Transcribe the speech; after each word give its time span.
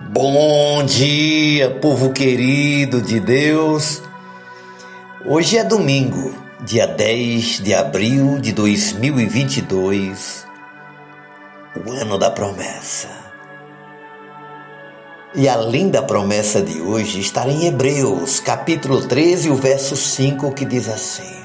Bom 0.00 0.84
dia, 0.84 1.70
povo 1.70 2.12
querido 2.12 3.02
de 3.02 3.18
Deus. 3.18 4.00
Hoje 5.26 5.58
é 5.58 5.64
domingo, 5.64 6.32
dia 6.60 6.86
10 6.86 7.64
de 7.64 7.74
abril 7.74 8.38
de 8.38 8.52
2022, 8.52 10.46
o 11.84 11.90
ano 11.90 12.16
da 12.16 12.30
promessa. 12.30 13.08
E 15.34 15.48
a 15.48 15.56
linda 15.56 16.00
promessa 16.00 16.62
de 16.62 16.80
hoje 16.80 17.18
está 17.18 17.48
em 17.48 17.66
Hebreus, 17.66 18.38
capítulo 18.38 19.00
13, 19.00 19.50
o 19.50 19.56
verso 19.56 19.96
5, 19.96 20.52
que 20.52 20.64
diz 20.64 20.88
assim: 20.88 21.42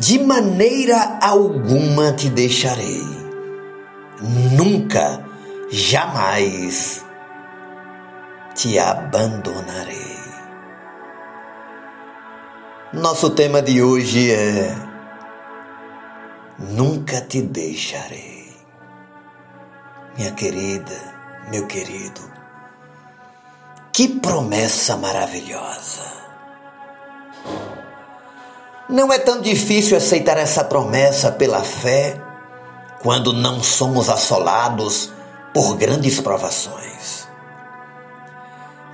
De 0.00 0.18
maneira 0.18 1.18
alguma 1.20 2.10
te 2.12 2.30
deixarei, 2.30 3.04
nunca 4.56 5.27
jamais 5.70 7.04
te 8.54 8.78
abandonarei. 8.78 10.18
Nosso 12.92 13.30
tema 13.30 13.60
de 13.60 13.82
hoje 13.82 14.32
é 14.32 14.74
Nunca 16.58 17.20
te 17.20 17.42
deixarei. 17.42 18.48
Minha 20.16 20.32
querida, 20.32 20.96
meu 21.50 21.66
querido, 21.66 22.20
que 23.92 24.08
promessa 24.08 24.96
maravilhosa. 24.96 26.18
Não 28.88 29.12
é 29.12 29.18
tão 29.18 29.40
difícil 29.40 29.96
aceitar 29.96 30.38
essa 30.38 30.64
promessa 30.64 31.30
pela 31.30 31.62
fé 31.62 32.20
quando 33.02 33.32
não 33.32 33.62
somos 33.62 34.08
assolados 34.08 35.12
por 35.52 35.76
grandes 35.76 36.20
provações. 36.20 37.28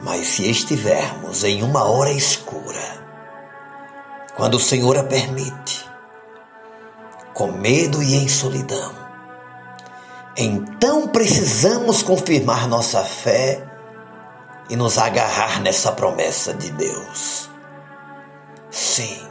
Mas 0.01 0.27
se 0.27 0.51
estivermos 0.51 1.45
em 1.45 1.63
uma 1.63 1.85
hora 1.85 2.11
escura, 2.11 3.05
quando 4.37 4.55
o 4.55 4.61
Senhor 4.61 4.99
a 4.99 5.05
permite, 5.05 5.89
com 7.33 7.53
medo 7.53 8.03
e 8.03 8.15
em 8.15 8.29
solidão, 8.29 8.93
então 10.37 11.09
precisamos 11.09 12.03
confirmar 12.03 12.69
nossa 12.69 13.03
fé 13.03 13.65
e 14.69 14.77
nos 14.77 14.99
agarrar 14.99 15.61
nessa 15.61 15.93
promessa 15.93 16.53
de 16.53 16.71
Deus. 16.73 17.49
Sim, 18.71 19.29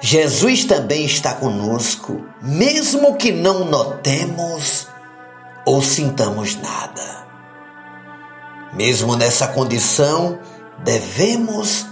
Jesus 0.00 0.64
também 0.64 1.04
está 1.04 1.34
conosco, 1.34 2.26
mesmo 2.42 3.16
que 3.16 3.32
não 3.32 3.64
notemos 3.64 4.88
ou 5.64 5.82
sintamos 5.82 6.56
nada. 6.56 7.24
Mesmo 8.72 9.16
nessa 9.16 9.48
condição, 9.48 10.38
devemos 10.78 11.86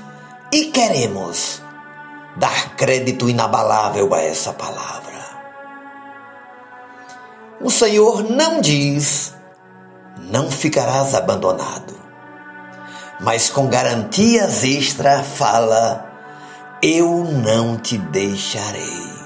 e 0.52 0.66
queremos 0.66 1.62
dar 2.36 2.76
crédito 2.76 3.28
inabalável 3.28 4.12
a 4.14 4.20
essa 4.20 4.52
palavra. 4.52 5.02
O 7.60 7.70
Senhor 7.70 8.24
não 8.24 8.60
diz, 8.60 9.34
não 10.18 10.50
ficarás 10.50 11.14
abandonado, 11.14 11.94
mas 13.20 13.48
com 13.48 13.68
garantias 13.68 14.64
extra 14.64 15.22
fala, 15.22 16.10
eu 16.82 17.24
não 17.24 17.78
te 17.78 17.96
deixarei 17.96 19.21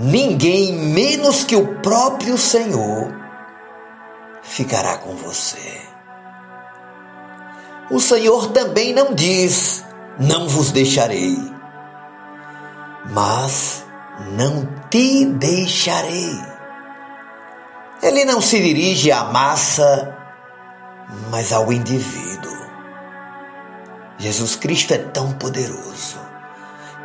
ninguém 0.00 0.72
menos 0.72 1.44
que 1.44 1.54
o 1.54 1.80
próprio 1.80 2.38
Senhor 2.38 3.14
ficará 4.42 4.96
com 4.96 5.14
você. 5.14 5.82
O 7.90 8.00
Senhor 8.00 8.50
também 8.52 8.94
não 8.94 9.14
diz: 9.14 9.84
Não 10.18 10.48
vos 10.48 10.72
deixarei, 10.72 11.36
mas 13.10 13.84
não 14.32 14.66
te 14.88 15.26
deixarei. 15.26 16.40
Ele 18.02 18.24
não 18.24 18.40
se 18.40 18.58
dirige 18.58 19.12
à 19.12 19.24
massa, 19.24 20.16
mas 21.30 21.52
ao 21.52 21.70
indivíduo. 21.70 22.30
Jesus 24.16 24.56
Cristo 24.56 24.94
é 24.94 24.98
tão 24.98 25.32
poderoso 25.32 26.29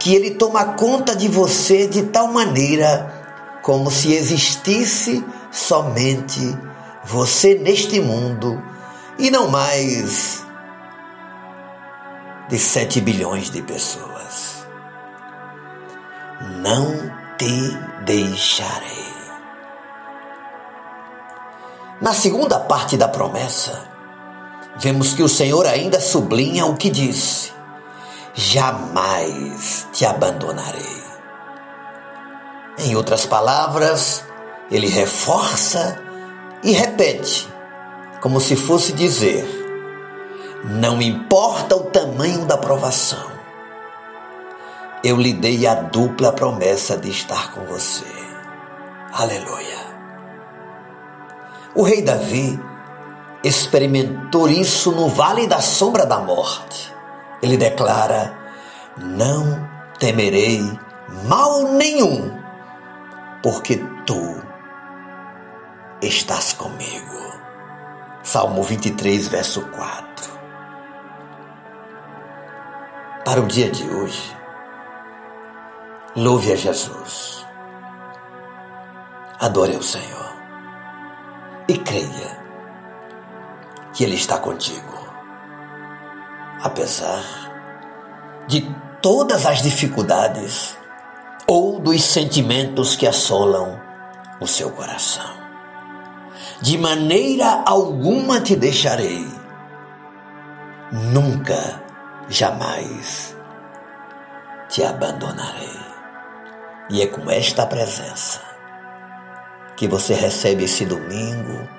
que 0.06 0.14
ele 0.14 0.36
toma 0.36 0.64
conta 0.76 1.16
de 1.16 1.28
você 1.28 1.88
de 1.88 2.04
tal 2.04 2.28
maneira 2.28 3.58
como 3.64 3.90
se 3.90 4.14
existisse 4.14 5.26
somente 5.52 6.56
você 7.04 7.56
neste 7.56 8.00
mundo 8.00 8.62
e 9.18 9.32
não 9.32 9.48
mais 9.48 10.46
de 12.48 12.60
sete 12.60 13.02
bilhões 13.02 13.50
de 13.50 13.64
pessoas. 13.64 14.68
Não 16.62 17.12
te 17.40 17.76
deixarei. 18.06 19.16
Na 22.00 22.14
segunda 22.14 22.60
parte 22.60 22.96
da 22.96 23.08
promessa, 23.08 23.90
vemos 24.78 25.16
que 25.16 25.24
o 25.24 25.30
Senhor 25.30 25.66
ainda 25.66 26.00
sublinha 26.00 26.68
o 26.68 26.78
que 26.78 26.92
disse: 26.92 27.56
jamais 28.36 29.88
te 29.94 30.06
abandonarei. 30.06 31.04
Em 32.78 32.96
outras 32.96 33.26
palavras, 33.26 34.26
ele 34.70 34.88
reforça 34.88 35.98
e 36.62 36.74
repete, 36.74 37.48
como 38.22 38.42
se 38.42 38.58
fosse 38.58 38.92
dizer: 38.92 39.48
não 40.66 41.02
importa 41.02 41.78
o 41.78 41.86
tamanho 41.86 42.46
da 42.46 42.58
provação, 42.58 43.32
eu 45.02 45.16
lhe 45.16 45.32
dei 45.32 45.66
a 45.66 45.76
dupla 45.76 46.34
promessa 46.34 46.98
de 46.98 47.10
estar 47.10 47.54
com 47.54 47.64
você. 47.66 48.04
Aleluia. 49.14 49.86
O 51.74 51.84
rei 51.84 52.02
Davi 52.02 52.60
experimentou 53.44 54.50
isso 54.50 54.92
no 54.92 55.08
vale 55.08 55.48
da 55.48 55.62
sombra 55.62 56.06
da 56.06 56.20
morte 56.20 56.75
ele 57.42 57.58
declara: 57.58 58.34
Não 58.98 59.68
temerei 60.00 60.62
mal 61.28 61.64
nenhum, 61.64 62.32
porque 63.42 63.78
tu 64.06 64.42
estás 66.02 66.54
comigo. 66.54 67.16
Salmo 68.24 68.64
23, 68.64 69.28
verso 69.28 69.62
4. 69.62 70.36
Para 73.24 73.42
o 73.42 73.48
dia 73.48 73.70
de 73.70 73.88
hoje, 73.88 74.36
louve 76.16 76.52
a 76.52 76.56
Jesus, 76.56 77.46
adore 79.40 79.76
ao 79.76 79.82
Senhor 79.82 80.36
e 81.68 81.78
creia 81.78 82.46
que 83.94 84.04
Ele 84.04 84.16
está 84.16 84.38
contigo 84.38 85.15
apesar 86.66 87.24
de 88.48 88.68
todas 89.00 89.46
as 89.46 89.62
dificuldades 89.62 90.76
ou 91.46 91.80
dos 91.80 92.04
sentimentos 92.04 92.96
que 92.96 93.06
assolam 93.06 93.80
o 94.42 94.48
seu 94.48 94.72
coração. 94.72 95.30
De 96.60 96.76
maneira 96.76 97.62
alguma 97.68 98.42
te 98.42 98.56
deixarei, 98.56 99.28
nunca, 100.92 101.84
jamais 102.28 103.38
te 104.68 104.84
abandonarei. 104.84 105.86
E 106.90 107.04
é 107.04 107.08
com 107.08 107.30
esta 107.30 107.68
presença 107.68 108.42
que 109.78 109.88
você 109.88 110.16
recebe 110.16 110.64
esse 110.64 110.84
domingo, 110.84 111.70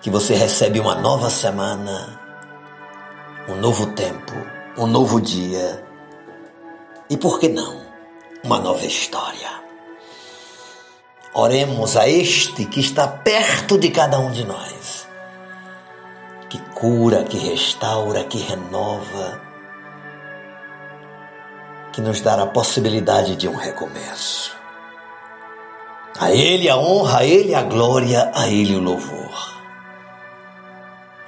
que 0.00 0.10
você 0.10 0.34
recebe 0.34 0.80
uma 0.80 0.96
nova 0.96 1.30
semana 1.30 2.27
um 3.48 3.56
novo 3.56 3.86
tempo, 3.92 4.34
um 4.76 4.86
novo 4.86 5.20
dia 5.20 5.82
e, 7.08 7.16
por 7.16 7.40
que 7.40 7.48
não, 7.48 7.80
uma 8.44 8.58
nova 8.58 8.84
história. 8.84 9.48
Oremos 11.32 11.96
a 11.96 12.06
este 12.06 12.66
que 12.66 12.80
está 12.80 13.08
perto 13.08 13.78
de 13.78 13.90
cada 13.90 14.18
um 14.18 14.30
de 14.30 14.44
nós, 14.44 15.08
que 16.50 16.58
cura, 16.74 17.24
que 17.24 17.38
restaura, 17.38 18.24
que 18.24 18.38
renova, 18.38 19.40
que 21.92 22.02
nos 22.02 22.20
dá 22.20 22.42
a 22.42 22.46
possibilidade 22.46 23.34
de 23.36 23.48
um 23.48 23.56
recomeço. 23.56 24.56
A 26.20 26.30
Ele 26.32 26.68
a 26.68 26.76
honra, 26.76 27.20
a 27.20 27.24
Ele 27.24 27.54
a 27.54 27.62
glória, 27.62 28.30
a 28.34 28.48
Ele 28.48 28.76
o 28.76 28.80
louvor. 28.80 29.62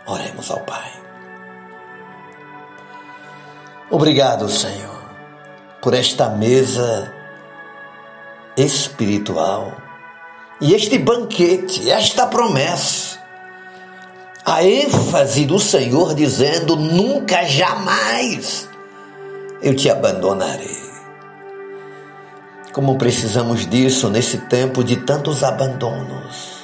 Oremos 0.07 0.51
ao 0.51 0.61
Pai. 0.61 1.00
Obrigado, 3.91 4.49
Senhor, 4.49 5.03
por 5.81 5.95
esta 5.95 6.29
mesa 6.29 7.13
espiritual 8.57 9.81
E 10.61 10.75
este 10.75 10.99
banquete, 10.99 11.91
esta 11.91 12.27
promessa, 12.27 13.19
a 14.45 14.63
ênfase 14.63 15.47
do 15.47 15.59
Senhor 15.59 16.15
dizendo: 16.15 16.77
nunca, 16.77 17.45
jamais 17.45 18.69
eu 19.63 19.75
te 19.75 19.89
abandonarei. 19.89 20.91
Como 22.75 22.99
precisamos 22.99 23.67
disso 23.67 24.11
nesse 24.11 24.37
tempo 24.37 24.85
de 24.85 24.97
tantos 24.97 25.43
abandonos, 25.43 26.59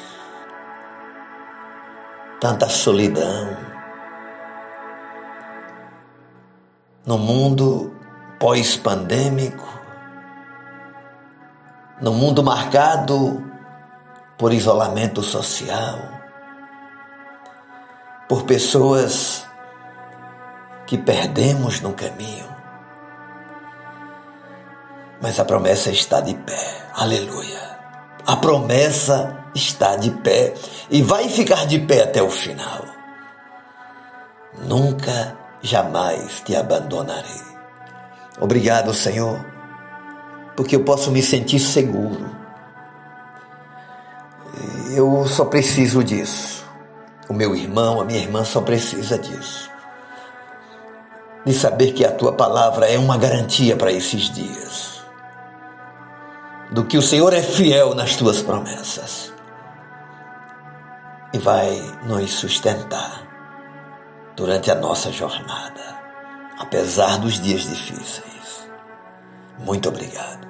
tanta 2.39 2.69
solidão. 2.69 3.76
No 7.07 7.17
mundo 7.17 7.95
pós-pandêmico, 8.39 9.67
no 12.01 12.13
mundo 12.13 12.43
marcado 12.43 13.43
por 14.37 14.53
isolamento 14.53 15.23
social, 15.23 15.99
por 18.29 18.43
pessoas 18.43 19.47
que 20.87 20.99
perdemos 20.99 21.81
no 21.81 21.93
caminho. 21.95 22.47
Mas 25.21 25.41
a 25.41 25.45
promessa 25.45 25.91
está 25.91 26.21
de 26.21 26.35
pé. 26.35 26.89
Aleluia. 26.95 27.79
A 28.27 28.37
promessa 28.37 29.45
está 29.55 29.97
de 29.97 30.11
pé 30.11 30.55
e 30.91 31.03
vai 31.03 31.29
ficar 31.29 31.67
de 31.67 31.79
pé 31.79 32.03
até 32.03 32.23
o 32.23 32.31
final. 32.31 32.85
Nunca, 34.59 35.37
jamais 35.67 36.41
te 36.45 36.57
abandonarei. 36.57 37.43
Obrigado, 38.41 38.95
Senhor, 38.95 39.45
porque 40.57 40.77
eu 40.77 40.85
posso 40.85 41.11
me 41.11 41.23
sentir 41.23 41.59
seguro. 41.59 42.35
Eu 44.95 45.27
só 45.27 45.45
preciso 45.45 46.03
disso. 46.03 46.65
O 47.29 47.35
meu 47.35 47.55
irmão, 47.55 48.01
a 48.01 48.05
minha 48.05 48.21
irmã 48.21 48.45
só 48.45 48.61
precisa 48.61 49.19
disso. 49.19 49.71
De 51.45 51.53
saber 51.53 51.93
que 51.93 52.05
a 52.05 52.13
tua 52.13 52.33
palavra 52.33 52.87
é 52.87 52.99
uma 52.99 53.19
garantia 53.19 53.77
para 53.77 53.93
esses 53.93 54.31
dias 54.31 54.97
do 56.71 56.85
que 56.85 56.99
o 56.99 57.03
Senhor 57.03 57.33
é 57.33 57.43
fiel 57.43 57.95
nas 57.95 58.17
tuas 58.17 58.43
promessas 58.43 59.33
e 61.33 61.39
vai 61.39 61.81
nos 62.05 62.33
sustentar 62.33 63.26
durante 64.37 64.71
a 64.71 64.75
nossa 64.75 65.11
jornada, 65.11 65.99
apesar 66.59 67.19
dos 67.19 67.41
dias 67.41 67.63
difíceis. 67.63 68.69
Muito 69.59 69.89
obrigado. 69.89 70.47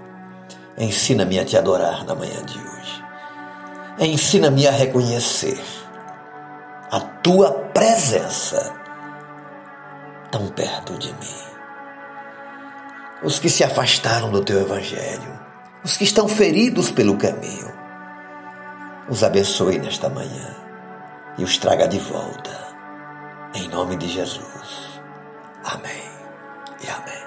Ensina-me 0.77 1.39
a 1.39 1.45
te 1.45 1.57
adorar 1.57 2.05
na 2.05 2.15
manhã 2.15 2.45
de 2.45 2.59
hoje. 2.59 3.05
Ensina-me 3.99 4.67
a 4.67 4.73
reconhecer 4.73 5.63
a 6.91 7.01
tua 7.01 7.53
presença 7.73 8.75
tão 10.31 10.49
perto 10.49 10.99
de 10.99 11.13
mim. 11.15 11.47
Os 13.23 13.39
que 13.39 13.49
se 13.49 13.65
afastaram 13.65 14.31
do 14.31 14.45
teu 14.45 14.61
evangelho, 14.61 15.41
os 15.83 15.97
que 15.97 16.05
estão 16.05 16.29
feridos 16.29 16.91
pelo 16.91 17.17
caminho. 17.17 17.73
Os 19.09 19.23
abençoe 19.23 19.79
nesta 19.79 20.09
manhã 20.09 20.57
e 21.39 21.45
os 21.45 21.57
traga 21.57 21.87
de 21.87 21.99
volta. 21.99 22.66
Em 23.57 23.69
nome 23.69 23.97
de 23.97 24.07
Jesus. 24.07 25.01
Amém 25.65 26.11
e 26.85 26.89
amém. 26.91 27.25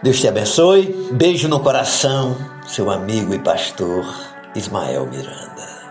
Deus 0.00 0.20
te 0.20 0.28
abençoe. 0.28 1.10
Beijo 1.12 1.48
no 1.48 1.58
coração, 1.58 2.36
seu 2.68 2.88
amigo 2.88 3.34
e 3.34 3.38
pastor 3.40 4.06
Ismael 4.54 5.06
Miranda. 5.06 5.83